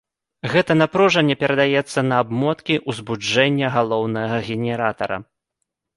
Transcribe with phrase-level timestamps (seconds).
[0.53, 5.17] Гэта напружанне падаецца на абмоткі ўзбуджэння галоўнага генератара.